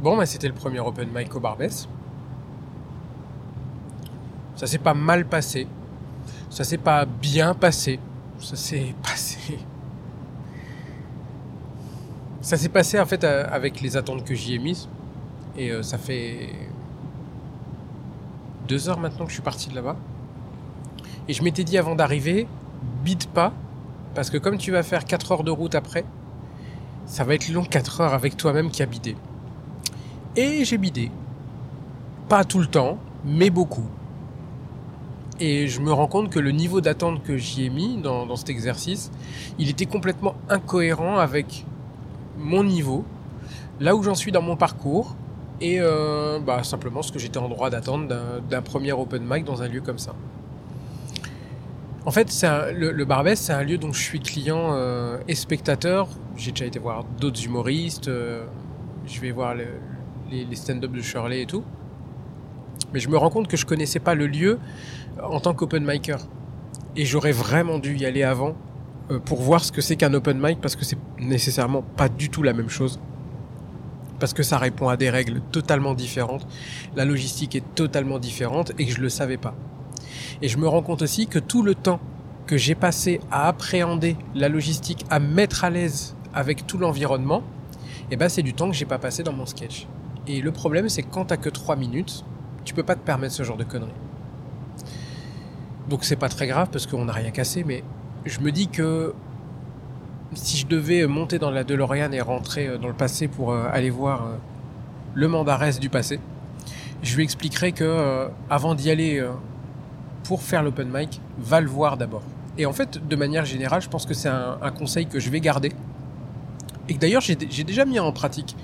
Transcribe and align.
Bon, 0.00 0.16
bah, 0.16 0.26
c'était 0.26 0.46
le 0.46 0.54
premier 0.54 0.78
open 0.78 1.08
mic 1.12 1.32
Barbès. 1.34 1.88
Ça 4.54 4.66
s'est 4.66 4.78
pas 4.78 4.94
mal 4.94 5.26
passé. 5.26 5.66
Ça 6.50 6.62
s'est 6.62 6.78
pas 6.78 7.04
bien 7.04 7.54
passé. 7.54 7.98
Ça 8.38 8.54
s'est 8.54 8.94
passé. 9.02 9.58
Ça 12.40 12.56
s'est 12.56 12.68
passé 12.68 12.98
en 13.00 13.06
fait 13.06 13.24
euh, 13.24 13.44
avec 13.50 13.80
les 13.80 13.96
attentes 13.96 14.24
que 14.24 14.34
j'y 14.34 14.54
ai 14.54 14.58
mises. 14.58 14.88
Et 15.56 15.72
euh, 15.72 15.82
ça 15.82 15.98
fait 15.98 16.50
deux 18.68 18.88
heures 18.88 19.00
maintenant 19.00 19.24
que 19.24 19.30
je 19.30 19.34
suis 19.34 19.42
parti 19.42 19.68
de 19.68 19.74
là-bas. 19.74 19.96
Et 21.26 21.32
je 21.32 21.42
m'étais 21.42 21.64
dit 21.64 21.76
avant 21.76 21.96
d'arriver, 21.96 22.46
bide 23.04 23.26
pas. 23.26 23.52
Parce 24.14 24.30
que 24.30 24.38
comme 24.38 24.58
tu 24.58 24.70
vas 24.70 24.84
faire 24.84 25.04
4 25.04 25.32
heures 25.32 25.44
de 25.44 25.50
route 25.50 25.74
après, 25.74 26.04
ça 27.04 27.24
va 27.24 27.34
être 27.34 27.48
long 27.48 27.64
4 27.64 28.00
heures 28.00 28.14
avec 28.14 28.36
toi-même 28.36 28.70
qui 28.70 28.82
a 28.82 28.86
bidé. 28.86 29.16
Et 30.38 30.64
j'ai 30.64 30.78
bidé. 30.78 31.10
Pas 32.28 32.44
tout 32.44 32.60
le 32.60 32.68
temps, 32.68 32.96
mais 33.24 33.50
beaucoup. 33.50 33.88
Et 35.40 35.66
je 35.66 35.80
me 35.80 35.92
rends 35.92 36.06
compte 36.06 36.30
que 36.30 36.38
le 36.38 36.52
niveau 36.52 36.80
d'attente 36.80 37.24
que 37.24 37.36
j'y 37.36 37.64
ai 37.64 37.70
mis 37.70 37.96
dans, 37.96 38.36
cet 38.36 38.48
exercice, 38.48 39.10
il 39.58 39.68
était 39.68 39.86
complètement 39.86 40.36
incohérent 40.48 41.18
avec 41.18 41.66
mon 42.38 42.62
niveau, 42.62 43.04
là 43.80 43.96
où 43.96 44.04
j'en 44.04 44.14
suis 44.14 44.30
dans 44.30 44.40
mon 44.40 44.54
parcours, 44.54 45.16
et 45.60 45.80
euh, 45.80 46.38
bah, 46.38 46.62
simplement 46.62 47.02
ce 47.02 47.10
que 47.10 47.18
j'étais 47.18 47.38
en 47.38 47.48
droit 47.48 47.68
d'attendre 47.68 48.06
d'un 48.48 48.62
premier 48.62 48.92
open 48.92 49.24
mic 49.28 49.44
dans 49.44 49.62
un 49.62 49.66
lieu 49.66 49.80
comme 49.80 49.98
ça. 49.98 50.14
En 52.06 52.12
fait, 52.12 52.32
le 52.76 53.04
Barbès, 53.04 53.40
c'est 53.40 53.52
un 53.52 53.64
lieu 53.64 53.76
dont 53.76 53.92
je 53.92 54.00
suis 54.00 54.20
client 54.20 54.68
euh, 54.70 55.18
et 55.26 55.34
spectateur. 55.34 56.06
J'ai 56.36 56.52
déjà 56.52 56.66
été 56.66 56.78
voir 56.78 57.02
d'autres 57.18 57.44
humoristes, 57.44 58.06
euh, 58.06 58.44
je 59.04 59.20
vais 59.20 59.32
voir 59.32 59.56
le, 59.56 59.66
les, 60.30 60.56
stand-up 60.56 60.92
de 60.92 61.00
Shirley 61.00 61.42
et 61.42 61.46
tout. 61.46 61.64
Mais 62.92 63.00
je 63.00 63.08
me 63.08 63.16
rends 63.16 63.30
compte 63.30 63.48
que 63.48 63.56
je 63.56 63.66
connaissais 63.66 63.98
pas 63.98 64.14
le 64.14 64.26
lieu 64.26 64.58
en 65.22 65.40
tant 65.40 65.54
qu'open 65.54 65.84
micer. 65.84 66.16
Et 66.96 67.04
j'aurais 67.04 67.32
vraiment 67.32 67.78
dû 67.78 67.96
y 67.96 68.06
aller 68.06 68.22
avant 68.22 68.54
euh, 69.10 69.18
pour 69.18 69.40
voir 69.40 69.64
ce 69.64 69.72
que 69.72 69.80
c'est 69.80 69.96
qu'un 69.96 70.14
open 70.14 70.38
mic 70.40 70.60
parce 70.60 70.76
que 70.76 70.84
c'est 70.84 70.98
nécessairement 71.18 71.82
pas 71.82 72.08
du 72.08 72.30
tout 72.30 72.42
la 72.42 72.52
même 72.52 72.68
chose. 72.68 72.98
Parce 74.18 74.32
que 74.32 74.42
ça 74.42 74.58
répond 74.58 74.88
à 74.88 74.96
des 74.96 75.10
règles 75.10 75.40
totalement 75.52 75.94
différentes. 75.94 76.46
La 76.96 77.04
logistique 77.04 77.54
est 77.54 77.74
totalement 77.74 78.18
différente 78.18 78.72
et 78.78 78.86
que 78.86 78.92
je 78.92 79.00
le 79.00 79.08
savais 79.08 79.36
pas. 79.36 79.54
Et 80.42 80.48
je 80.48 80.58
me 80.58 80.66
rends 80.66 80.82
compte 80.82 81.02
aussi 81.02 81.26
que 81.26 81.38
tout 81.38 81.62
le 81.62 81.74
temps 81.74 82.00
que 82.46 82.56
j'ai 82.56 82.74
passé 82.74 83.20
à 83.30 83.46
appréhender 83.46 84.16
la 84.34 84.48
logistique, 84.48 85.04
à 85.10 85.20
mettre 85.20 85.64
à 85.64 85.70
l'aise 85.70 86.16
avec 86.34 86.66
tout 86.66 86.78
l'environnement, 86.78 87.42
eh 88.10 88.16
ben 88.16 88.28
c'est 88.28 88.42
du 88.42 88.54
temps 88.54 88.70
que 88.70 88.76
j'ai 88.76 88.86
pas 88.86 88.98
passé 88.98 89.22
dans 89.22 89.32
mon 89.32 89.46
sketch. 89.46 89.86
Et 90.28 90.40
le 90.40 90.52
problème, 90.52 90.88
c'est 90.88 91.02
que 91.02 91.10
quand 91.10 91.26
t'as 91.26 91.36
que 91.36 91.48
3 91.48 91.76
minutes, 91.76 92.24
tu 92.64 92.74
peux 92.74 92.82
pas 92.82 92.94
te 92.94 93.00
permettre 93.00 93.34
ce 93.34 93.42
genre 93.42 93.56
de 93.56 93.64
conneries. 93.64 93.90
Donc 95.88 96.04
c'est 96.04 96.16
pas 96.16 96.28
très 96.28 96.46
grave 96.46 96.68
parce 96.70 96.86
qu'on 96.86 97.06
n'a 97.06 97.14
rien 97.14 97.30
cassé, 97.30 97.64
mais 97.64 97.82
je 98.26 98.40
me 98.40 98.52
dis 98.52 98.68
que 98.68 99.14
si 100.34 100.58
je 100.58 100.66
devais 100.66 101.06
monter 101.06 101.38
dans 101.38 101.50
la 101.50 101.64
DeLorean 101.64 102.12
et 102.12 102.20
rentrer 102.20 102.78
dans 102.78 102.88
le 102.88 102.94
passé 102.94 103.26
pour 103.26 103.54
aller 103.54 103.88
voir 103.88 104.28
le 105.14 105.28
mandarès 105.28 105.80
du 105.80 105.88
passé, 105.88 106.20
je 107.02 107.16
lui 107.16 107.24
expliquerai 107.24 107.72
que 107.72 108.28
avant 108.50 108.74
d'y 108.74 108.90
aller 108.90 109.26
pour 110.24 110.42
faire 110.42 110.62
l'open 110.62 110.90
mic, 110.92 111.22
va 111.38 111.62
le 111.62 111.68
voir 111.68 111.96
d'abord. 111.96 112.22
Et 112.58 112.66
en 112.66 112.74
fait, 112.74 113.08
de 113.08 113.16
manière 113.16 113.46
générale, 113.46 113.80
je 113.80 113.88
pense 113.88 114.04
que 114.04 114.12
c'est 114.12 114.28
un, 114.28 114.70
conseil 114.76 115.06
que 115.06 115.18
je 115.18 115.30
vais 115.30 115.40
garder. 115.40 115.72
Et 116.90 116.94
d'ailleurs, 116.94 117.22
j'ai 117.22 117.34
déjà 117.36 117.86
mis 117.86 117.98
en 117.98 118.12
pratique. 118.12 118.54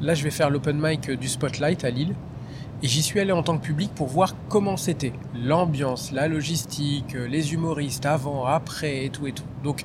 Là, 0.00 0.14
je 0.14 0.24
vais 0.24 0.30
faire 0.30 0.48
l'open 0.48 0.80
mic 0.80 1.10
du 1.10 1.28
Spotlight 1.28 1.84
à 1.84 1.90
Lille. 1.90 2.14
Et 2.82 2.88
j'y 2.88 3.02
suis 3.02 3.20
allé 3.20 3.32
en 3.32 3.42
tant 3.42 3.58
que 3.58 3.62
public 3.62 3.90
pour 3.94 4.08
voir 4.08 4.34
comment 4.48 4.78
c'était. 4.78 5.12
L'ambiance, 5.34 6.12
la 6.12 6.28
logistique, 6.28 7.12
les 7.12 7.52
humoristes 7.52 8.06
avant, 8.06 8.46
après 8.46 9.04
et 9.04 9.10
tout 9.10 9.26
et 9.26 9.32
tout. 9.32 9.44
Donc, 9.62 9.84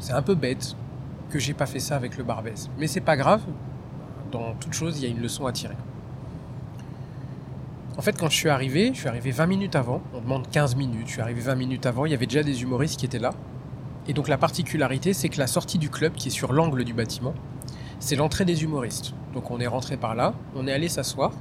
c'est 0.00 0.12
un 0.12 0.22
peu 0.22 0.34
bête 0.34 0.74
que 1.30 1.38
j'ai 1.38 1.54
pas 1.54 1.66
fait 1.66 1.78
ça 1.78 1.94
avec 1.94 2.18
le 2.18 2.24
Barbès. 2.24 2.68
Mais 2.78 2.88
c'est 2.88 3.00
pas 3.00 3.16
grave. 3.16 3.42
Dans 4.32 4.54
toute 4.54 4.72
chose, 4.72 4.98
il 4.98 5.04
y 5.04 5.06
a 5.06 5.10
une 5.10 5.22
leçon 5.22 5.46
à 5.46 5.52
tirer. 5.52 5.76
En 7.96 8.02
fait, 8.02 8.18
quand 8.18 8.28
je 8.28 8.36
suis 8.36 8.48
arrivé, 8.48 8.90
je 8.92 8.98
suis 8.98 9.08
arrivé 9.08 9.30
20 9.30 9.46
minutes 9.46 9.76
avant. 9.76 10.02
On 10.12 10.20
demande 10.20 10.50
15 10.50 10.74
minutes. 10.74 11.06
Je 11.06 11.12
suis 11.12 11.20
arrivé 11.20 11.40
20 11.40 11.54
minutes 11.54 11.86
avant. 11.86 12.04
Il 12.04 12.10
y 12.10 12.14
avait 12.14 12.26
déjà 12.26 12.42
des 12.42 12.62
humoristes 12.62 12.98
qui 12.98 13.06
étaient 13.06 13.20
là. 13.20 13.32
Et 14.08 14.12
donc, 14.12 14.26
la 14.26 14.38
particularité, 14.38 15.12
c'est 15.12 15.28
que 15.28 15.38
la 15.38 15.46
sortie 15.46 15.78
du 15.78 15.90
club, 15.90 16.14
qui 16.14 16.28
est 16.28 16.32
sur 16.32 16.52
l'angle 16.52 16.82
du 16.82 16.92
bâtiment, 16.92 17.34
c'est 17.98 18.16
l'entrée 18.16 18.44
des 18.44 18.62
humoristes. 18.62 19.12
Donc, 19.34 19.50
on 19.50 19.60
est 19.60 19.66
rentré 19.66 19.96
par 19.96 20.14
là. 20.14 20.34
On 20.54 20.66
est 20.66 20.72
allé 20.72 20.88
s'asseoir. 20.88 21.32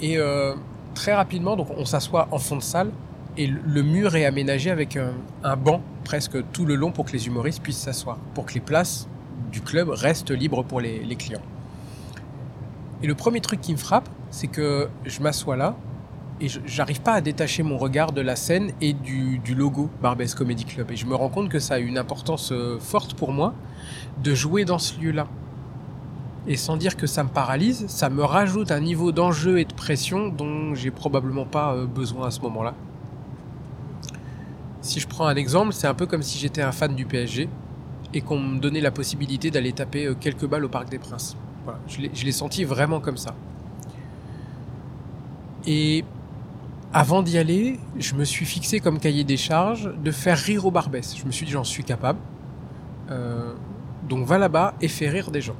Et 0.00 0.18
euh, 0.18 0.54
très 0.94 1.14
rapidement, 1.14 1.56
donc 1.56 1.68
on 1.76 1.84
s'assoit 1.84 2.28
en 2.30 2.38
fond 2.38 2.56
de 2.56 2.62
salle 2.62 2.90
et 3.38 3.46
le 3.46 3.82
mur 3.82 4.16
est 4.16 4.24
aménagé 4.24 4.70
avec 4.70 4.96
un, 4.96 5.56
banc 5.56 5.80
presque 6.04 6.38
tout 6.52 6.64
le 6.64 6.74
long 6.74 6.90
pour 6.90 7.04
que 7.04 7.12
les 7.12 7.26
humoristes 7.26 7.62
puissent 7.62 7.78
s'asseoir, 7.78 8.16
pour 8.34 8.46
que 8.46 8.54
les 8.54 8.60
places 8.60 9.08
du 9.52 9.60
club 9.60 9.88
restent 9.90 10.30
libres 10.30 10.64
pour 10.64 10.80
les, 10.80 11.00
les 11.00 11.16
clients. 11.16 11.42
Et 13.02 13.06
le 13.06 13.14
premier 13.14 13.40
truc 13.40 13.60
qui 13.60 13.72
me 13.72 13.78
frappe, 13.78 14.08
c'est 14.30 14.46
que 14.46 14.88
je 15.04 15.20
m'assois 15.20 15.56
là 15.56 15.76
et 16.40 16.48
j'arrive 16.66 17.00
pas 17.00 17.14
à 17.14 17.20
détacher 17.20 17.62
mon 17.62 17.78
regard 17.78 18.12
de 18.12 18.20
la 18.20 18.36
scène 18.36 18.72
et 18.80 18.92
du, 18.92 19.40
logo 19.54 19.88
Barbès 20.02 20.34
Comedy 20.34 20.64
Club. 20.64 20.90
Et 20.90 20.96
je 20.96 21.06
me 21.06 21.14
rends 21.14 21.30
compte 21.30 21.48
que 21.48 21.58
ça 21.58 21.74
a 21.74 21.78
une 21.78 21.96
importance 21.96 22.52
euh, 22.52 22.78
forte 22.78 23.14
pour 23.14 23.32
moi 23.32 23.54
de 24.22 24.34
jouer 24.34 24.64
dans 24.64 24.78
ce 24.78 25.00
lieu-là. 25.00 25.26
Et 26.46 26.56
sans 26.56 26.76
dire 26.76 26.96
que 26.96 27.06
ça 27.06 27.24
me 27.24 27.28
paralyse, 27.28 27.86
ça 27.88 28.10
me 28.10 28.22
rajoute 28.22 28.70
un 28.70 28.80
niveau 28.80 29.12
d'enjeu 29.12 29.58
et 29.58 29.64
de 29.64 29.72
pression 29.72 30.28
dont 30.28 30.74
j'ai 30.74 30.90
probablement 30.90 31.46
pas 31.46 31.74
besoin 31.86 32.28
à 32.28 32.30
ce 32.30 32.40
moment-là. 32.42 32.74
Si 34.80 35.00
je 35.00 35.08
prends 35.08 35.26
un 35.26 35.34
exemple, 35.34 35.72
c'est 35.72 35.88
un 35.88 35.94
peu 35.94 36.06
comme 36.06 36.22
si 36.22 36.38
j'étais 36.38 36.62
un 36.62 36.70
fan 36.70 36.94
du 36.94 37.04
PSG 37.04 37.48
et 38.14 38.20
qu'on 38.20 38.38
me 38.38 38.60
donnait 38.60 38.80
la 38.80 38.92
possibilité 38.92 39.50
d'aller 39.50 39.72
taper 39.72 40.12
quelques 40.20 40.46
balles 40.46 40.64
au 40.64 40.68
Parc 40.68 40.88
des 40.88 40.98
Princes. 40.98 41.36
Voilà, 41.64 41.80
je 41.88 42.24
l'ai 42.24 42.32
senti 42.32 42.62
vraiment 42.62 43.00
comme 43.00 43.16
ça. 43.16 43.34
Et 45.66 46.04
avant 46.92 47.22
d'y 47.22 47.38
aller, 47.38 47.78
je 47.98 48.14
me 48.14 48.24
suis 48.24 48.46
fixé 48.46 48.80
comme 48.80 48.98
cahier 48.98 49.24
des 49.24 49.36
charges 49.36 49.92
de 50.02 50.10
faire 50.10 50.38
rire 50.38 50.66
au 50.66 50.70
Barbès. 50.70 51.16
Je 51.16 51.24
me 51.26 51.30
suis 51.30 51.46
dit 51.46 51.52
j'en 51.52 51.64
suis 51.64 51.84
capable. 51.84 52.18
Euh, 53.10 53.52
donc 54.08 54.26
va 54.26 54.38
là-bas 54.38 54.74
et 54.80 54.88
fais 54.88 55.08
rire 55.08 55.30
des 55.30 55.40
gens. 55.40 55.56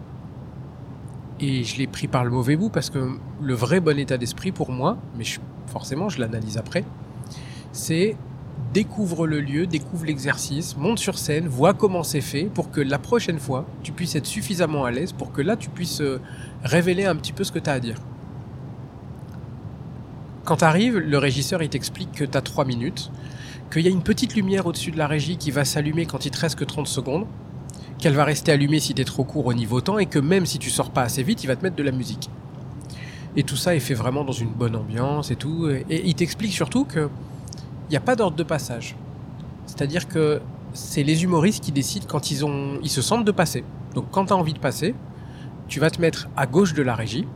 Et 1.41 1.65
je 1.65 1.77
l'ai 1.77 1.87
pris 1.87 2.09
par 2.09 2.25
le 2.25 2.31
mauvais 2.31 2.57
bout 2.57 2.71
parce 2.71 2.91
que 2.91 3.19
le 3.43 3.55
vrai 3.55 3.81
bon 3.81 3.99
état 3.99 4.17
d'esprit 4.17 4.53
pour 4.53 4.71
moi, 4.71 4.97
mais 5.19 5.25
forcément 5.67 6.09
je 6.09 6.21
l'analyse 6.21 6.57
après, 6.57 6.85
c'est 7.73 8.17
découvre 8.73 9.27
le 9.27 9.41
lieu, 9.41 9.67
découvre 9.67 10.07
l'exercice, 10.07 10.77
monte 10.77 10.99
sur 10.99 11.19
scène, 11.19 11.47
vois 11.47 11.75
comment 11.75 12.03
c'est 12.03 12.23
fait 12.23 12.45
pour 12.45 12.71
que 12.71 12.81
la 12.81 12.99
prochaine 12.99 13.39
fois 13.39 13.67
tu 13.83 13.93
puisses 13.93 14.15
être 14.15 14.27
suffisamment 14.27 14.85
à 14.85 14.91
l'aise 14.91 15.13
pour 15.13 15.33
que 15.33 15.43
là 15.43 15.57
tu 15.57 15.69
puisses 15.69 16.03
révéler 16.63 17.05
un 17.05 17.17
petit 17.17 17.33
peu 17.33 17.45
ce 17.45 17.53
que 17.53 17.59
tu 17.59 17.69
as 17.69 17.75
à 17.75 17.81
dire. 17.81 17.97
Quand 20.47 20.59
tu 20.59 20.65
arrives, 20.65 20.99
le 20.99 21.19
régisseur 21.19 21.61
il 21.65 21.69
t'explique 21.69 22.13
que 22.13 22.25
tu 22.25 22.39
as 22.39 22.41
3 22.41 22.65
minutes, 22.65 23.11
qu'il 23.73 23.83
y 23.83 23.89
a 23.89 23.91
une 23.91 24.05
petite 24.05 24.37
lumière 24.37 24.67
au-dessus 24.67 24.93
de 24.93 24.97
la 24.97 25.09
régie 25.09 25.39
qui 25.39 25.51
va 25.51 25.65
s'allumer 25.65 26.07
quand 26.07 26.25
il 26.25 26.31
te 26.31 26.39
reste 26.39 26.55
que 26.55 26.65
30 26.65 26.87
secondes, 26.87 27.27
qu'elle 27.99 28.15
va 28.15 28.23
rester 28.23 28.53
allumée 28.53 28.79
si 28.79 28.95
t'es 28.95 29.03
trop 29.03 29.25
court 29.25 29.47
au 29.47 29.55
niveau 29.55 29.81
temps 29.81 29.99
et 29.99 30.07
que 30.07 30.21
même 30.21 30.47
si 30.47 30.61
tu 30.61 30.71
sors 30.71 30.91
pas 30.91 31.03
assez 31.03 31.25
vite, 31.25 31.43
il 31.43 31.49
va 31.49 31.57
te 31.57 31.65
mettre 31.65 31.75
de 31.75 31.83
la 31.83 31.91
musique. 31.91 32.31
Et 33.35 33.43
tout 33.43 33.57
ça 33.57 33.75
est 33.75 33.81
fait 33.81 33.95
vraiment 33.95 34.23
dans 34.23 34.33
une 34.33 34.51
bonne 34.51 34.77
ambiance 34.77 35.33
et 35.33 35.37
tout. 35.37 35.69
Et 35.69 36.07
il 36.07 36.15
t'explique 36.15 36.53
surtout 36.53 36.85
que 36.85 37.09
il 37.89 37.91
n'y 37.91 37.97
a 37.97 38.01
pas 38.01 38.15
d'ordre 38.15 38.37
de 38.37 38.45
passage. 38.45 38.95
C'est-à-dire 39.67 40.07
que 40.07 40.41
c'est 40.75 41.03
les 41.03 41.25
humoristes 41.25 41.65
qui 41.65 41.73
décident 41.73 42.07
quand 42.09 42.31
ils 42.31 42.45
ils 42.85 42.91
se 42.91 43.03
sentent 43.03 43.25
de 43.25 43.33
passer. 43.33 43.65
Donc 43.95 44.13
quand 44.13 44.27
tu 44.27 44.33
as 44.33 44.37
envie 44.37 44.55
de 44.55 44.61
passer, 44.61 44.95
tu 45.67 45.81
vas 45.81 45.91
te 45.91 46.01
mettre 46.01 46.29
à 46.37 46.47
gauche 46.47 46.73
de 46.73 46.83
la 46.83 46.95
régie. 46.95 47.27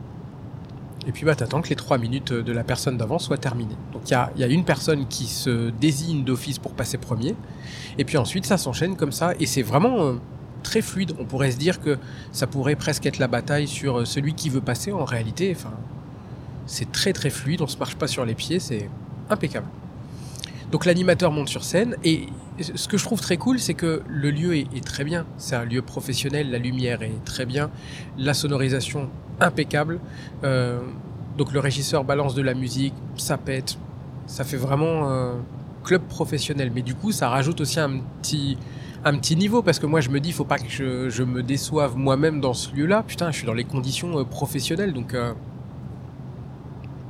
Et 1.07 1.11
puis 1.11 1.25
bah 1.25 1.35
t'attends 1.35 1.61
que 1.61 1.69
les 1.69 1.75
trois 1.75 1.97
minutes 1.97 2.31
de 2.31 2.51
la 2.51 2.63
personne 2.63 2.97
d'avant 2.97 3.17
soient 3.17 3.37
terminées. 3.37 3.77
Donc 3.91 4.03
il 4.09 4.11
y 4.11 4.43
a, 4.43 4.47
une 4.47 4.63
personne 4.63 5.07
qui 5.07 5.25
se 5.25 5.71
désigne 5.71 6.23
d'office 6.23 6.59
pour 6.59 6.73
passer 6.73 6.97
premier. 6.97 7.35
Et 7.97 8.05
puis 8.05 8.17
ensuite 8.17 8.45
ça 8.45 8.57
s'enchaîne 8.57 8.95
comme 8.95 9.11
ça. 9.11 9.33
Et 9.39 9.47
c'est 9.47 9.63
vraiment 9.63 10.15
très 10.61 10.81
fluide. 10.81 11.13
On 11.19 11.25
pourrait 11.25 11.51
se 11.51 11.57
dire 11.57 11.81
que 11.81 11.97
ça 12.31 12.45
pourrait 12.45 12.75
presque 12.75 13.05
être 13.07 13.17
la 13.17 13.27
bataille 13.27 13.67
sur 13.67 14.05
celui 14.05 14.35
qui 14.35 14.49
veut 14.49 14.61
passer. 14.61 14.91
En 14.91 15.05
réalité, 15.05 15.55
c'est 16.67 16.91
très 16.91 17.13
très 17.13 17.31
fluide. 17.31 17.61
On 17.61 17.67
se 17.67 17.77
marche 17.77 17.95
pas 17.95 18.07
sur 18.07 18.23
les 18.23 18.35
pieds, 18.35 18.59
c'est 18.59 18.87
impeccable. 19.29 19.67
Donc 20.71 20.85
l'animateur 20.85 21.31
monte 21.31 21.49
sur 21.49 21.63
scène 21.63 21.97
et 22.03 22.27
ce 22.61 22.87
que 22.87 22.97
je 22.97 23.03
trouve 23.03 23.19
très 23.19 23.37
cool, 23.37 23.59
c'est 23.59 23.73
que 23.73 24.03
le 24.07 24.31
lieu 24.31 24.55
est 24.55 24.85
très 24.85 25.03
bien. 25.03 25.25
C'est 25.37 25.55
un 25.55 25.65
lieu 25.65 25.81
professionnel, 25.81 26.51
la 26.51 26.59
lumière 26.59 27.01
est 27.01 27.25
très 27.25 27.45
bien, 27.45 27.71
la 28.17 28.33
sonorisation 28.33 29.09
impeccable. 29.41 29.99
Euh, 30.43 30.79
donc 31.37 31.51
le 31.53 31.59
régisseur 31.59 32.03
balance 32.03 32.35
de 32.35 32.41
la 32.41 32.53
musique, 32.53 32.93
ça 33.15 33.37
pète, 33.37 33.77
ça 34.27 34.43
fait 34.43 34.57
vraiment 34.57 35.09
euh, 35.09 35.33
club 35.83 36.03
professionnel. 36.03 36.71
Mais 36.73 36.81
du 36.81 36.95
coup, 36.95 37.11
ça 37.11 37.29
rajoute 37.29 37.61
aussi 37.61 37.79
un 37.79 37.99
petit 38.21 38.57
un 39.03 39.17
petit 39.17 39.35
niveau 39.35 39.63
parce 39.63 39.79
que 39.79 39.87
moi 39.87 39.99
je 39.99 40.09
me 40.09 40.19
dis 40.19 40.31
faut 40.31 40.45
pas 40.45 40.59
que 40.59 40.69
je, 40.69 41.23
me 41.23 41.41
déçoive 41.41 41.97
moi-même 41.97 42.39
dans 42.39 42.53
ce 42.53 42.73
lieu-là. 42.75 43.03
Putain, 43.05 43.31
je 43.31 43.37
suis 43.37 43.47
dans 43.47 43.53
les 43.53 43.63
conditions 43.63 44.19
euh, 44.19 44.23
professionnelles 44.23 44.93
donc 44.93 45.15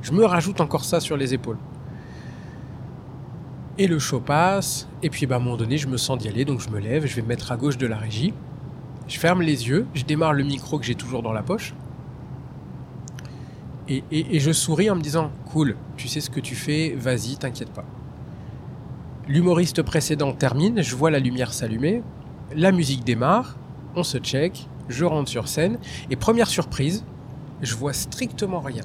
je 0.00 0.12
me 0.12 0.24
rajoute 0.24 0.60
encore 0.62 0.84
ça 0.84 1.00
sur 1.00 1.18
les 1.18 1.34
épaules. 1.34 1.58
Et 3.76 3.86
le 3.86 3.98
show 3.98 4.20
passe 4.20 4.88
et 5.02 5.10
puis 5.10 5.26
bah, 5.26 5.34
à 5.34 5.38
un 5.38 5.42
moment 5.42 5.58
donné 5.58 5.76
je 5.76 5.86
me 5.86 5.98
sens 5.98 6.16
d'y 6.16 6.28
aller 6.28 6.46
donc 6.46 6.60
je 6.60 6.70
me 6.70 6.80
lève, 6.80 7.04
je 7.04 7.14
vais 7.14 7.22
me 7.22 7.28
mettre 7.28 7.52
à 7.52 7.58
gauche 7.58 7.76
de 7.76 7.86
la 7.86 7.98
régie. 7.98 8.32
Je 9.06 9.18
ferme 9.18 9.42
les 9.42 9.68
yeux, 9.68 9.86
je 9.92 10.04
démarre 10.04 10.32
le 10.32 10.44
micro 10.44 10.78
que 10.78 10.86
j'ai 10.86 10.94
toujours 10.94 11.22
dans 11.22 11.32
la 11.32 11.42
poche. 11.42 11.74
Et, 13.88 14.38
je 14.38 14.52
souris 14.52 14.90
en 14.90 14.96
me 14.96 15.00
disant 15.00 15.30
Cool, 15.46 15.76
tu 15.96 16.08
sais 16.08 16.20
ce 16.20 16.30
que 16.30 16.40
tu 16.40 16.54
fais, 16.54 16.94
vas-y, 16.96 17.36
t'inquiète 17.36 17.70
pas. 17.70 17.84
L'humoriste 19.28 19.82
précédent 19.82 20.32
termine, 20.32 20.82
je 20.82 20.94
vois 20.94 21.10
la 21.10 21.18
lumière 21.18 21.52
s'allumer, 21.52 22.02
la 22.54 22.72
musique 22.72 23.04
démarre, 23.04 23.56
on 23.94 24.02
se 24.02 24.18
check, 24.18 24.68
je 24.88 25.04
rentre 25.04 25.30
sur 25.30 25.48
scène, 25.48 25.78
et 26.10 26.16
première 26.16 26.48
surprise, 26.48 27.04
je 27.60 27.74
vois 27.74 27.92
strictement 27.92 28.60
rien. 28.60 28.84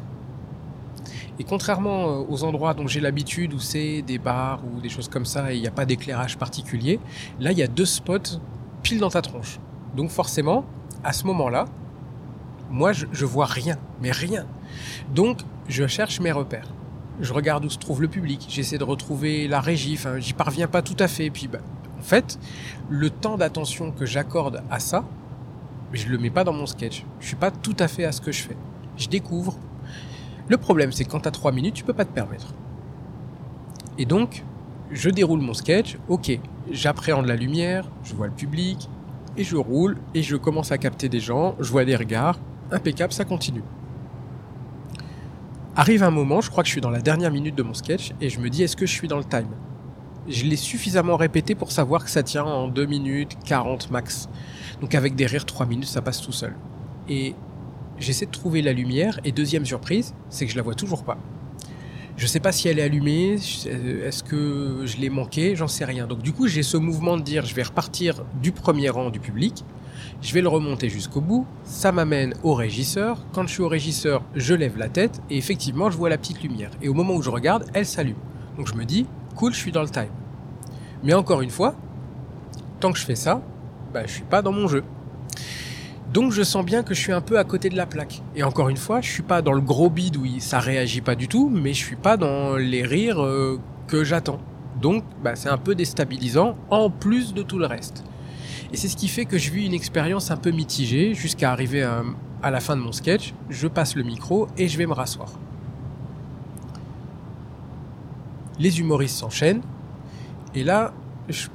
Et 1.39 1.43
contrairement 1.43 2.09
euh, 2.09 2.23
aux 2.29 2.43
endroits 2.43 2.73
dont 2.73 2.87
j'ai 2.87 2.99
l'habitude, 2.99 3.53
où 3.53 3.59
c'est 3.59 4.01
des 4.01 4.17
bars 4.17 4.61
ou 4.65 4.81
des 4.81 4.89
choses 4.89 5.07
comme 5.07 5.25
ça, 5.25 5.51
et 5.51 5.55
il 5.55 5.61
n'y 5.61 5.67
a 5.67 5.71
pas 5.71 5.85
d'éclairage 5.85 6.37
particulier, 6.37 6.99
là 7.39 7.51
il 7.51 7.57
y 7.57 7.63
a 7.63 7.67
deux 7.67 7.85
spots 7.85 8.39
pile 8.81 8.99
dans 8.99 9.09
ta 9.09 9.21
tronche. 9.21 9.59
Donc 9.95 10.09
forcément, 10.09 10.65
à 11.03 11.13
ce 11.13 11.25
moment-là, 11.27 11.65
moi 12.69 12.91
je, 12.93 13.25
vois 13.25 13.45
rien, 13.45 13.77
mais 14.01 14.11
rien. 14.11 14.45
Donc 15.13 15.41
je 15.67 15.87
cherche 15.87 16.19
mes 16.19 16.31
repères 16.31 16.67
je 17.19 17.33
regarde 17.33 17.65
où 17.65 17.69
se 17.71 17.79
trouve 17.79 18.01
le 18.01 18.07
public, 18.07 18.45
j'essaie 18.47 18.77
de 18.77 18.83
retrouver 18.83 19.47
la 19.47 19.59
régie, 19.59 19.95
enfin 19.95 20.19
j'y 20.19 20.33
parviens 20.33 20.67
pas 20.67 20.83
tout 20.83 20.95
à 20.99 21.07
fait. 21.07 21.29
Puis 21.29 21.47
bah, 21.47 21.59
en 21.97 22.03
fait, 22.03 22.37
le 22.89 23.09
temps 23.09 23.37
d'attention 23.37 23.91
que 23.91 24.05
j'accorde 24.05 24.61
à 24.69 24.79
ça, 24.79 25.03
je 25.93 26.07
le 26.07 26.17
mets 26.17 26.29
pas 26.29 26.43
dans 26.43 26.53
mon 26.53 26.65
sketch. 26.65 27.05
Je 27.19 27.27
suis 27.27 27.35
pas 27.35 27.51
tout 27.51 27.75
à 27.79 27.87
fait 27.87 28.05
à 28.05 28.11
ce 28.11 28.21
que 28.21 28.31
je 28.31 28.43
fais. 28.43 28.57
Je 28.97 29.07
découvre. 29.07 29.57
Le 30.47 30.57
problème, 30.57 30.91
c'est 30.91 31.05
que 31.05 31.09
quand 31.09 31.21
tu 31.21 31.27
as 31.27 31.31
3 31.31 31.51
minutes, 31.51 31.73
tu 31.73 31.83
peux 31.83 31.93
pas 31.93 32.05
te 32.05 32.13
permettre. 32.13 32.53
Et 33.97 34.05
donc, 34.05 34.43
je 34.91 35.09
déroule 35.09 35.41
mon 35.41 35.53
sketch, 35.53 35.97
ok, 36.07 36.39
j'appréhende 36.71 37.25
la 37.25 37.35
lumière, 37.35 37.89
je 38.03 38.13
vois 38.13 38.27
le 38.27 38.33
public, 38.33 38.89
et 39.35 39.43
je 39.43 39.57
roule, 39.57 39.97
et 40.13 40.23
je 40.23 40.35
commence 40.37 40.71
à 40.71 40.77
capter 40.77 41.09
des 41.09 41.19
gens, 41.19 41.55
je 41.59 41.69
vois 41.71 41.83
des 41.83 41.95
regards, 41.95 42.39
impeccable, 42.71 43.13
ça 43.13 43.25
continue. 43.25 43.63
Arrive 45.75 46.03
un 46.03 46.11
moment, 46.11 46.41
je 46.41 46.49
crois 46.49 46.63
que 46.63 46.67
je 46.67 46.73
suis 46.73 46.81
dans 46.81 46.89
la 46.89 47.01
dernière 47.01 47.31
minute 47.31 47.55
de 47.55 47.63
mon 47.63 47.73
sketch, 47.73 48.11
et 48.19 48.29
je 48.29 48.39
me 48.39 48.49
dis 48.49 48.63
est-ce 48.63 48.75
que 48.75 48.85
je 48.85 48.93
suis 48.93 49.07
dans 49.07 49.17
le 49.17 49.23
time? 49.23 49.49
Je 50.27 50.43
l'ai 50.43 50.55
suffisamment 50.55 51.15
répété 51.15 51.55
pour 51.55 51.71
savoir 51.71 52.03
que 52.03 52.09
ça 52.09 52.23
tient 52.23 52.43
en 52.43 52.67
2 52.67 52.85
minutes 52.85 53.37
40 53.45 53.91
max. 53.91 54.27
Donc 54.81 54.95
avec 54.95 55.15
des 55.15 55.25
rires 55.25 55.45
3 55.45 55.65
minutes, 55.65 55.87
ça 55.87 56.01
passe 56.01 56.21
tout 56.21 56.31
seul. 56.31 56.55
Et 57.07 57.35
j'essaie 57.97 58.25
de 58.25 58.31
trouver 58.31 58.61
la 58.61 58.73
lumière, 58.73 59.19
et 59.23 59.31
deuxième 59.31 59.65
surprise, 59.65 60.13
c'est 60.29 60.45
que 60.45 60.51
je 60.51 60.57
la 60.57 60.63
vois 60.63 60.75
toujours 60.75 61.03
pas. 61.03 61.17
Je 62.17 62.25
sais 62.25 62.39
pas 62.39 62.51
si 62.51 62.67
elle 62.67 62.79
est 62.79 62.83
allumée, 62.83 63.33
est-ce 63.35 64.23
que 64.23 64.81
je 64.85 64.97
l'ai 64.97 65.11
manqué, 65.11 65.55
j'en 65.55 65.67
sais 65.67 65.85
rien. 65.85 66.07
Donc 66.07 66.23
du 66.23 66.33
coup, 66.33 66.47
j'ai 66.47 66.63
ce 66.63 66.75
mouvement 66.75 67.15
de 67.15 67.21
dire 67.21 67.45
je 67.45 67.53
vais 67.53 67.61
repartir 67.61 68.25
du 68.41 68.51
premier 68.51 68.89
rang 68.89 69.11
du 69.11 69.19
public, 69.19 69.63
je 70.21 70.33
vais 70.33 70.41
le 70.41 70.47
remonter 70.47 70.89
jusqu'au 70.89 71.21
bout, 71.21 71.45
ça 71.63 71.91
m'amène 71.91 72.33
au 72.43 72.53
régisseur. 72.53 73.25
Quand 73.33 73.43
je 73.47 73.53
suis 73.53 73.63
au 73.63 73.67
régisseur, 73.67 74.23
je 74.35 74.53
lève 74.53 74.77
la 74.77 74.89
tête 74.89 75.21
et 75.29 75.37
effectivement, 75.37 75.89
je 75.89 75.97
vois 75.97 76.09
la 76.09 76.17
petite 76.17 76.41
lumière. 76.41 76.71
Et 76.81 76.89
au 76.89 76.93
moment 76.93 77.15
où 77.15 77.21
je 77.21 77.29
regarde, 77.29 77.65
elle 77.73 77.85
s'allume. 77.85 78.17
Donc 78.57 78.67
je 78.67 78.73
me 78.75 78.85
dis, 78.85 79.05
cool, 79.35 79.53
je 79.53 79.59
suis 79.59 79.71
dans 79.71 79.81
le 79.81 79.89
time. 79.89 80.11
Mais 81.03 81.13
encore 81.13 81.41
une 81.41 81.49
fois, 81.49 81.75
tant 82.79 82.91
que 82.91 82.99
je 82.99 83.05
fais 83.05 83.15
ça, 83.15 83.41
bah, 83.93 84.01
je 84.05 84.11
suis 84.11 84.23
pas 84.23 84.41
dans 84.41 84.51
mon 84.51 84.67
jeu. 84.67 84.83
Donc 86.13 86.31
je 86.31 86.41
sens 86.41 86.65
bien 86.65 86.83
que 86.83 86.93
je 86.93 86.99
suis 87.01 87.11
un 87.11 87.21
peu 87.21 87.37
à 87.37 87.43
côté 87.43 87.69
de 87.69 87.75
la 87.75 87.85
plaque. 87.85 88.21
Et 88.35 88.43
encore 88.43 88.69
une 88.69 88.77
fois, 88.77 89.01
je 89.01 89.09
suis 89.09 89.23
pas 89.23 89.41
dans 89.41 89.53
le 89.53 89.61
gros 89.61 89.89
bide 89.89 90.17
où 90.17 90.25
ça 90.39 90.59
réagit 90.59 91.01
pas 91.01 91.15
du 91.15 91.27
tout, 91.27 91.49
mais 91.49 91.73
je 91.73 91.83
suis 91.83 91.95
pas 91.95 92.17
dans 92.17 92.55
les 92.55 92.83
rires 92.83 93.23
euh, 93.23 93.59
que 93.87 94.03
j'attends. 94.03 94.39
Donc 94.81 95.03
bah, 95.23 95.35
c'est 95.35 95.49
un 95.49 95.57
peu 95.57 95.75
déstabilisant 95.75 96.55
en 96.69 96.89
plus 96.89 97.33
de 97.33 97.41
tout 97.41 97.59
le 97.59 97.65
reste. 97.65 98.03
Et 98.71 98.77
c'est 98.77 98.87
ce 98.87 98.97
qui 98.97 99.07
fait 99.07 99.25
que 99.25 99.37
je 99.37 99.51
vis 99.51 99.65
une 99.65 99.73
expérience 99.73 100.31
un 100.31 100.37
peu 100.37 100.51
mitigée 100.51 101.13
jusqu'à 101.13 101.51
arriver 101.51 101.83
à, 101.83 102.51
la 102.51 102.59
fin 102.59 102.75
de 102.75 102.81
mon 102.81 102.91
sketch. 102.91 103.33
Je 103.49 103.67
passe 103.67 103.95
le 103.95 104.03
micro 104.03 104.47
et 104.57 104.67
je 104.67 104.77
vais 104.77 104.85
me 104.85 104.93
rasseoir. 104.93 105.31
Les 108.59 108.79
humoristes 108.79 109.17
s'enchaînent. 109.17 109.61
Et 110.55 110.63
là, 110.63 110.93
je, 111.29 111.47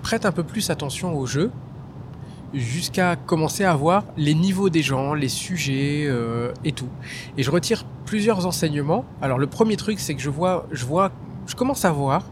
prête 0.00 0.26
un 0.26 0.32
peu 0.32 0.44
plus 0.44 0.70
attention 0.70 1.16
au 1.16 1.26
jeu 1.26 1.50
jusqu'à 2.54 3.16
commencer 3.16 3.64
à 3.64 3.74
voir 3.74 4.04
les 4.16 4.34
niveaux 4.34 4.68
des 4.68 4.82
gens, 4.82 5.14
les 5.14 5.30
sujets 5.30 6.04
euh, 6.06 6.52
et 6.64 6.72
tout. 6.72 6.88
Et 7.38 7.42
je 7.42 7.50
retire 7.50 7.84
plusieurs 8.04 8.46
enseignements. 8.46 9.06
Alors 9.22 9.38
le 9.38 9.46
premier 9.46 9.76
truc, 9.76 9.98
c'est 9.98 10.14
que 10.14 10.20
je 10.20 10.28
vois, 10.28 10.66
je 10.70 11.54
commence 11.56 11.84
à 11.86 11.92
voir 11.92 12.24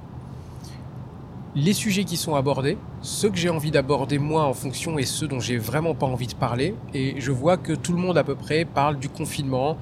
les 1.54 1.72
sujets 1.72 2.04
qui 2.04 2.16
sont 2.16 2.34
abordés, 2.34 2.78
ceux 3.02 3.30
que 3.30 3.36
j'ai 3.36 3.48
envie 3.48 3.70
d'aborder 3.70 4.18
moi 4.18 4.44
en 4.44 4.54
fonction 4.54 4.98
et 4.98 5.04
ceux 5.04 5.26
dont 5.26 5.40
j'ai 5.40 5.58
vraiment 5.58 5.94
pas 5.94 6.06
envie 6.06 6.28
de 6.28 6.34
parler. 6.34 6.74
Et 6.94 7.20
je 7.20 7.32
vois 7.32 7.56
que 7.56 7.72
tout 7.72 7.92
le 7.92 7.98
monde 7.98 8.16
à 8.18 8.24
peu 8.24 8.34
près 8.36 8.64
parle 8.64 8.98
du 8.98 9.08
confinement. 9.08 9.76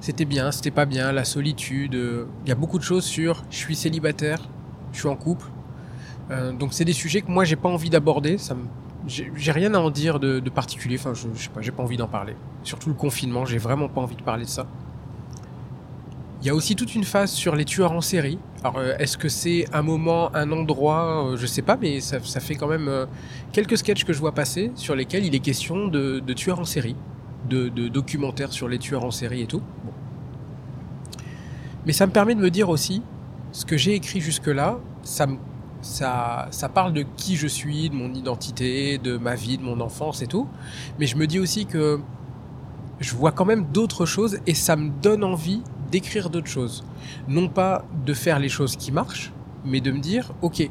C'était 0.00 0.24
bien, 0.24 0.52
c'était 0.52 0.70
pas 0.70 0.84
bien, 0.84 1.12
la 1.12 1.24
solitude. 1.24 1.94
Il 2.44 2.48
y 2.48 2.52
a 2.52 2.56
beaucoup 2.56 2.78
de 2.78 2.84
choses 2.84 3.04
sur 3.04 3.44
je 3.50 3.56
suis 3.56 3.76
célibataire, 3.76 4.40
je 4.92 4.98
suis 4.98 5.08
en 5.08 5.16
couple. 5.16 5.46
Euh, 6.30 6.52
donc 6.52 6.72
c'est 6.72 6.84
des 6.84 6.92
sujets 6.92 7.22
que 7.22 7.30
moi 7.30 7.44
j'ai 7.44 7.56
pas 7.56 7.68
envie 7.68 7.90
d'aborder. 7.90 8.36
Ça 8.38 8.54
j'ai 9.06 9.52
rien 9.52 9.74
à 9.74 9.78
en 9.78 9.90
dire 9.90 10.20
de, 10.20 10.40
particulier. 10.50 10.96
Enfin, 10.98 11.12
je 11.14 11.26
sais 11.40 11.48
pas, 11.48 11.60
j'ai 11.60 11.72
pas 11.72 11.82
envie 11.82 11.96
d'en 11.96 12.08
parler. 12.08 12.36
Surtout 12.62 12.88
le 12.88 12.94
confinement, 12.94 13.44
j'ai 13.44 13.58
vraiment 13.58 13.88
pas 13.88 14.00
envie 14.00 14.16
de 14.16 14.22
parler 14.22 14.44
de 14.44 14.50
ça. 14.50 14.66
Il 16.42 16.46
y 16.46 16.50
a 16.50 16.56
aussi 16.56 16.74
toute 16.74 16.96
une 16.96 17.04
phase 17.04 17.30
sur 17.30 17.54
les 17.54 17.64
tueurs 17.64 17.92
en 17.92 18.00
série. 18.00 18.36
Alors, 18.64 18.78
euh, 18.78 18.96
est-ce 18.98 19.16
que 19.16 19.28
c'est 19.28 19.64
un 19.72 19.82
moment, 19.82 20.34
un 20.34 20.50
endroit 20.50 21.28
euh, 21.28 21.36
Je 21.36 21.46
sais 21.46 21.62
pas, 21.62 21.78
mais 21.80 22.00
ça, 22.00 22.18
fait 22.18 22.56
quand 22.56 22.66
même 22.66 22.88
euh, 22.88 23.06
quelques 23.52 23.78
sketchs 23.78 24.02
que 24.02 24.12
je 24.12 24.18
vois 24.18 24.32
passer 24.32 24.72
sur 24.74 24.96
lesquels 24.96 25.24
il 25.24 25.36
est 25.36 25.40
question 25.40 25.86
de, 25.86 26.20
tueurs 26.34 26.58
en 26.58 26.64
série, 26.64 26.96
de, 27.48 27.68
documentaires 27.68 28.52
sur 28.52 28.66
les 28.66 28.80
tueurs 28.80 29.04
en 29.04 29.12
série 29.12 29.42
et 29.42 29.46
tout. 29.46 29.62
Mais 31.86 31.92
ça 31.92 32.08
me 32.08 32.12
permet 32.12 32.34
de 32.34 32.40
me 32.40 32.50
dire 32.50 32.70
aussi, 32.70 33.02
ce 33.52 33.64
que 33.64 33.76
j'ai 33.76 33.94
écrit 33.94 34.20
jusque-là, 34.20 34.80
ça, 35.04 35.28
parle 36.74 36.92
de 36.92 37.04
qui 37.16 37.36
je 37.36 37.46
suis, 37.46 37.88
de 37.88 37.94
mon 37.94 38.12
identité, 38.14 38.98
de 38.98 39.16
ma 39.16 39.36
vie, 39.36 39.58
de 39.58 39.62
mon 39.62 39.80
enfance 39.80 40.22
et 40.22 40.26
tout. 40.26 40.48
Mais 40.98 41.06
je 41.06 41.16
me 41.16 41.28
dis 41.28 41.38
aussi 41.38 41.66
que 41.66 42.00
je 42.98 43.14
vois 43.14 43.30
quand 43.30 43.44
même 43.44 43.66
d'autres 43.72 44.06
choses 44.06 44.38
et 44.48 44.54
ça 44.54 44.74
me 44.74 44.90
donne 44.90 45.22
envie 45.22 45.62
d'écrire 45.92 46.30
d'autres 46.30 46.48
choses. 46.48 46.82
Non 47.28 47.48
pas 47.48 47.84
de 48.04 48.14
faire 48.14 48.40
les 48.40 48.48
choses 48.48 48.74
qui 48.74 48.90
marchent, 48.90 49.32
mais 49.64 49.80
de 49.80 49.92
me 49.92 50.00
dire, 50.00 50.32
ok, 50.42 50.68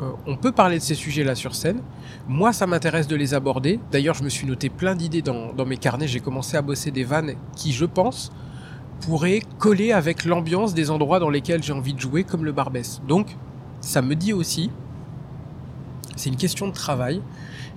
euh, 0.00 0.10
on 0.26 0.36
peut 0.36 0.52
parler 0.52 0.78
de 0.78 0.82
ces 0.82 0.94
sujets-là 0.94 1.34
sur 1.34 1.54
scène. 1.54 1.82
Moi, 2.26 2.52
ça 2.52 2.66
m'intéresse 2.66 3.06
de 3.06 3.16
les 3.16 3.34
aborder. 3.34 3.78
D'ailleurs, 3.92 4.14
je 4.14 4.24
me 4.24 4.28
suis 4.28 4.46
noté 4.46 4.70
plein 4.70 4.94
d'idées 4.94 5.22
dans, 5.22 5.52
mes 5.66 5.76
carnets. 5.76 6.08
J'ai 6.08 6.20
commencé 6.20 6.56
à 6.56 6.62
bosser 6.62 6.90
des 6.90 7.04
vannes 7.04 7.34
qui, 7.54 7.72
je 7.72 7.84
pense, 7.84 8.32
pourraient 9.00 9.42
coller 9.58 9.92
avec 9.92 10.24
l'ambiance 10.24 10.72
des 10.72 10.90
endroits 10.90 11.18
dans 11.18 11.30
lesquels 11.30 11.62
j'ai 11.62 11.72
envie 11.72 11.92
de 11.92 12.00
jouer, 12.00 12.24
comme 12.24 12.44
le 12.44 12.52
Barbès. 12.52 13.02
Donc, 13.06 13.36
ça 13.80 14.02
me 14.02 14.14
dit 14.14 14.32
aussi, 14.32 14.70
c'est 16.16 16.30
une 16.30 16.36
question 16.36 16.68
de 16.68 16.72
travail. 16.72 17.20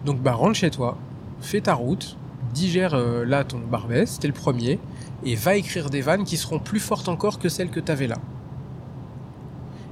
Donc, 0.05 0.21
bah, 0.21 0.33
rentre 0.33 0.55
chez 0.55 0.71
toi, 0.71 0.97
fais 1.41 1.61
ta 1.61 1.73
route, 1.73 2.17
digère 2.53 2.93
euh, 2.93 3.25
là 3.25 3.43
ton 3.43 3.59
Barbès, 3.59 4.09
c'était 4.09 4.27
le 4.27 4.33
premier 4.33 4.79
et 5.23 5.35
va 5.35 5.55
écrire 5.55 5.89
des 5.89 6.01
vannes 6.01 6.23
qui 6.23 6.37
seront 6.37 6.59
plus 6.59 6.79
fortes 6.79 7.09
encore 7.09 7.39
que 7.39 7.49
celles 7.49 7.69
que 7.69 7.79
tu 7.79 7.91
avais 7.91 8.07
là. 8.07 8.17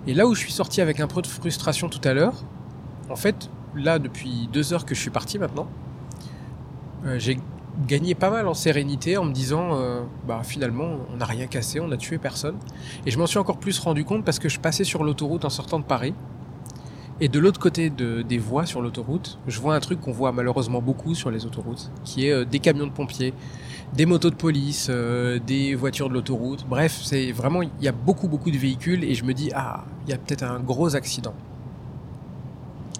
Et 0.08 0.14
là 0.14 0.28
où 0.28 0.36
je 0.36 0.40
suis 0.40 0.52
sorti 0.52 0.82
avec 0.82 1.00
un 1.00 1.08
peu 1.08 1.22
de 1.22 1.28
frustration 1.28 1.90
tout 1.90 2.02
à 2.08 2.14
l'heure, 2.14 2.44
en 3.10 3.16
fait, 3.16 3.50
là 3.76 4.00
depuis 4.00 4.48
deux 4.52 4.74
heures 4.74 4.86
que 4.86 4.94
je 4.94 5.00
suis 5.00 5.10
parti 5.10 5.40
maintenant, 5.40 5.68
euh, 7.06 7.18
j'ai 7.20 7.40
gagné 7.88 8.16
pas 8.16 8.30
mal 8.30 8.48
en 8.48 8.54
sérénité 8.54 9.18
en 9.18 9.26
me 9.26 9.34
disant 9.34 9.72
euh, 9.74 10.02
bah 10.28 10.42
finalement 10.44 10.98
on 11.14 11.18
n'a 11.18 11.26
rien 11.26 11.48
cassé, 11.48 11.80
on 11.80 11.88
n'a 11.88 11.98
tué 11.98 12.18
personne. 12.18 12.58
Et 13.06 13.12
je 13.12 13.18
m'en 13.18 13.28
suis 13.28 13.40
encore 13.40 13.58
plus 13.58 13.80
rendu 13.80 14.06
compte 14.06 14.24
parce 14.24 14.40
que 14.40 14.48
je 14.48 14.60
passais 14.60 14.84
sur 14.84 15.04
l'autoroute 15.04 15.44
en 15.44 15.50
sortant 15.50 15.80
de 15.80 15.84
Paris 15.84 16.14
et 17.22 17.30
de 17.30 17.40
l'autre 17.40 17.60
côté 17.60 17.90
de, 17.90 18.22
des 18.22 18.38
voies 18.38 18.66
sur 18.66 18.82
l'autoroute, 18.82 19.40
je 19.48 19.60
vois 19.62 19.76
un 19.76 19.80
truc 19.80 20.02
qu'on 20.02 20.12
voit 20.12 20.34
malheureusement 20.34 20.82
beaucoup 20.82 21.16
sur 21.16 21.32
les 21.32 21.46
autoroutes, 21.46 21.90
qui 22.04 22.28
est 22.28 22.32
euh, 22.32 22.46
des 22.46 22.60
camions 22.60 22.88
de 22.88 22.92
pompiers, 22.92 23.34
des 23.94 24.06
motos 24.06 24.30
de 24.30 24.36
police, 24.36 24.88
euh, 24.90 25.40
des 25.40 25.76
voitures 25.76 26.10
de 26.10 26.14
l'autoroute. 26.14 26.66
Bref, 26.68 27.00
c'est 27.04 27.32
vraiment, 27.32 27.62
il 27.62 27.70
y 27.80 27.88
a 27.88 27.94
beaucoup 27.94 28.28
beaucoup 28.28 28.52
de 28.52 28.58
véhicules 28.58 29.06
et 29.06 29.16
je 29.16 29.24
me 29.24 29.34
dis, 29.34 29.50
ah, 29.56 29.86
il 30.06 30.12
y 30.12 30.14
a 30.14 30.18
peut-être 30.18 30.44
un 30.44 30.60
gros 30.60 30.96
accident. 30.96 31.34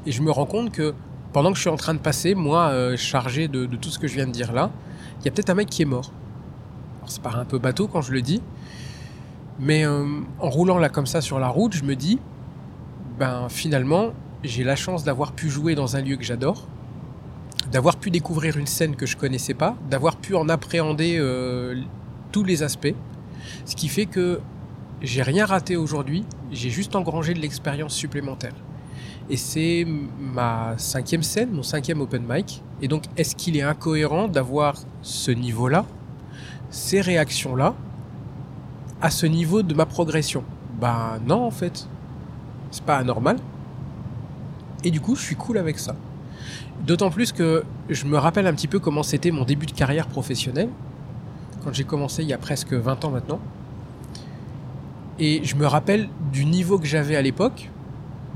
Et 0.06 0.14
je 0.14 0.22
me 0.22 0.32
rends 0.32 0.46
compte 0.46 0.72
que 0.72 0.94
pendant 1.34 1.50
que 1.50 1.58
je 1.58 1.62
suis 1.62 1.70
en 1.70 1.76
train 1.76 1.94
de 1.94 2.00
passer, 2.00 2.36
moi, 2.36 2.70
euh, 2.70 2.96
chargé 2.96 3.50
de, 3.50 3.66
tout 3.66 3.90
ce 3.90 4.00
que 4.00 4.08
je 4.08 4.16
viens 4.16 4.28
de 4.28 4.32
dire 4.32 4.54
là, 4.54 4.72
il 5.20 5.26
y 5.26 5.28
a 5.28 5.32
peut-être 5.32 5.50
un 5.50 5.56
mec 5.56 5.70
qui 5.70 5.82
est 5.82 5.86
mort. 5.86 6.12
Alors 7.00 7.12
ça 7.12 7.20
paraît 7.20 7.40
un 7.40 7.46
peu 7.46 7.60
bateau 7.60 7.90
quand 7.90 8.02
je 8.02 8.14
le 8.14 8.22
dis, 8.22 8.42
mais 9.60 9.86
en 9.86 10.24
roulant 10.40 10.78
là 10.78 10.88
comme 10.88 11.06
ça 11.06 11.20
sur 11.20 11.38
la 11.40 11.50
route, 11.50 11.74
je 11.74 11.84
me 11.84 11.96
dis, 11.96 12.20
ben 13.20 13.48
finalement, 13.50 14.14
j'ai 14.44 14.64
la 14.64 14.76
chance 14.76 15.04
d'avoir 15.04 15.32
pu 15.32 15.50
jouer 15.50 15.76
dans 15.76 15.96
un 15.96 16.02
lieu 16.02 16.16
que 16.16 16.24
j'adore, 16.24 16.68
d'avoir 17.72 17.98
pu 17.98 18.12
découvrir 18.12 18.58
une 18.58 18.68
scène 18.68 18.96
que 18.96 19.06
je 19.06 19.18
connaissais 19.18 19.54
pas, 19.54 19.76
d'avoir 19.90 20.18
pu 20.18 20.36
en 20.36 20.50
appréhender 20.50 21.18
euh, 21.18 21.82
tous 22.32 22.44
les 22.44 22.64
aspects, 22.64 22.94
ce 23.66 23.76
qui 23.76 23.88
fait 23.88 24.06
que 24.06 24.40
j'ai 25.02 25.22
rien 25.22 25.46
raté 25.46 25.76
aujourd'hui, 25.76 26.26
j'ai 26.52 26.70
juste 26.70 26.96
engrangé 26.96 27.34
de 27.34 27.40
l'expérience 27.40 27.94
supplémentaire. 27.94 28.54
Et 29.30 29.38
c'est 29.38 29.88
ma 30.20 30.76
cinquième 30.78 31.24
scène, 31.24 31.52
mon 31.52 31.64
cinquième 31.64 32.00
open 32.02 32.24
mic. 32.28 32.62
Et 32.82 32.88
donc, 32.88 33.06
est-ce 33.18 33.36
qu'il 33.36 33.58
est 33.58 33.64
incohérent 33.64 34.28
d'avoir 34.28 34.76
ce 35.02 35.32
niveau-là, 35.32 35.86
ces 36.70 37.02
réactions-là, 37.02 37.74
à 39.02 39.10
ce 39.10 39.26
niveau 39.26 39.64
de 39.64 39.74
ma 39.74 39.86
progression? 39.86 40.44
Bah 40.80 41.18
non, 41.26 41.44
en 41.44 41.52
fait. 41.52 41.88
C'est 42.76 42.84
pas 42.84 42.98
anormal. 42.98 43.38
Et 44.84 44.92
du 44.92 45.00
coup, 45.00 45.16
je 45.16 45.22
suis 45.22 45.38
cool 45.38 45.58
avec 45.58 45.80
ça. 45.80 45.96
D'autant 46.86 47.10
plus 47.10 47.32
que 47.32 47.64
je 47.88 48.06
me 48.06 48.18
rappelle 48.18 48.48
un 48.48 48.54
petit 48.54 48.68
peu 48.68 48.80
comment 48.80 49.02
c'était 49.02 49.32
mon 49.32 49.46
début 49.46 49.66
de 49.66 49.72
carrière 49.72 50.08
professionnelle, 50.08 50.68
quand 51.64 51.72
j'ai 51.72 51.86
commencé 51.86 52.24
il 52.24 52.28
y 52.28 52.34
a 52.34 52.38
presque 52.38 52.74
20 52.74 53.06
ans 53.06 53.12
maintenant. 53.12 53.40
Et 55.20 55.42
je 55.46 55.56
me 55.56 55.66
rappelle 55.66 56.10
du 56.34 56.44
niveau 56.44 56.78
que 56.78 56.86
j'avais 56.86 57.16
à 57.16 57.22
l'époque, 57.22 57.72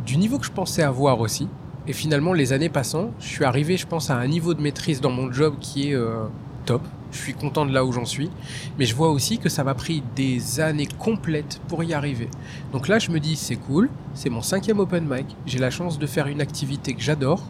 du 0.05 0.15
niveau 0.15 0.39
que 0.39 0.45
je 0.45 0.53
pensais 0.53 0.83
avoir 0.83 1.19
aussi. 1.19 1.49
Et 1.85 1.91
finalement, 1.91 2.31
les 2.31 2.53
années 2.53 2.69
passant, 2.69 3.11
je 3.19 3.27
suis 3.27 3.43
arrivé, 3.43 3.75
je 3.75 3.87
pense, 3.87 4.09
à 4.09 4.15
un 4.15 4.27
niveau 4.27 4.53
de 4.53 4.61
maîtrise 4.61 5.01
dans 5.01 5.11
mon 5.11 5.33
job 5.33 5.55
qui 5.59 5.89
est 5.89 5.95
euh, 5.95 6.23
top. 6.65 6.81
Je 7.11 7.17
suis 7.17 7.33
content 7.33 7.65
de 7.65 7.73
là 7.73 7.85
où 7.85 7.91
j'en 7.91 8.05
suis. 8.05 8.29
Mais 8.77 8.85
je 8.85 8.95
vois 8.95 9.09
aussi 9.09 9.39
que 9.39 9.49
ça 9.49 9.63
m'a 9.63 9.73
pris 9.73 10.03
des 10.15 10.59
années 10.59 10.87
complètes 10.87 11.59
pour 11.67 11.83
y 11.83 11.93
arriver. 11.93 12.29
Donc 12.71 12.87
là, 12.87 12.99
je 12.99 13.09
me 13.11 13.19
dis, 13.19 13.35
c'est 13.35 13.55
cool, 13.55 13.89
c'est 14.13 14.29
mon 14.29 14.41
cinquième 14.41 14.79
open 14.79 15.05
mic. 15.07 15.25
J'ai 15.45 15.59
la 15.59 15.71
chance 15.71 15.97
de 15.97 16.07
faire 16.07 16.27
une 16.27 16.41
activité 16.41 16.93
que 16.93 17.01
j'adore, 17.01 17.43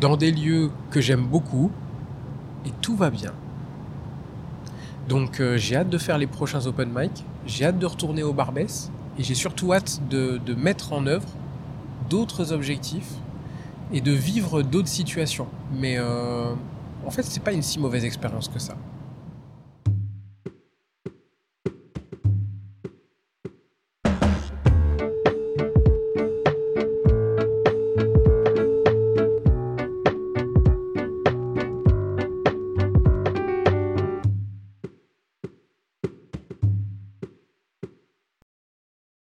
dans 0.00 0.16
des 0.16 0.30
lieux 0.30 0.70
que 0.90 1.00
j'aime 1.00 1.24
beaucoup. 1.26 1.70
Et 2.66 2.70
tout 2.82 2.96
va 2.96 3.10
bien. 3.10 3.32
Donc 5.08 5.40
euh, 5.40 5.56
j'ai 5.56 5.76
hâte 5.76 5.88
de 5.88 5.98
faire 5.98 6.18
les 6.18 6.26
prochains 6.26 6.66
open 6.66 6.90
mic. 6.94 7.24
J'ai 7.46 7.64
hâte 7.64 7.78
de 7.78 7.86
retourner 7.86 8.22
au 8.22 8.32
Barbès. 8.32 8.90
Et 9.18 9.22
j'ai 9.22 9.34
surtout 9.34 9.72
hâte 9.72 10.00
de, 10.10 10.54
mettre 10.54 10.92
en 10.92 11.06
œuvre 11.06 11.28
d'autres 12.10 12.52
objectifs 12.52 13.12
et 13.92 14.00
de 14.00 14.12
vivre 14.12 14.62
d'autres 14.62 14.88
situations. 14.88 15.46
Mais 15.72 15.96
euh, 15.98 16.52
en 17.06 17.10
fait, 17.10 17.22
c'est 17.22 17.42
pas 17.42 17.52
une 17.52 17.62
si 17.62 17.78
mauvaise 17.78 18.04
expérience 18.04 18.48
que 18.48 18.58
ça. 18.58 18.76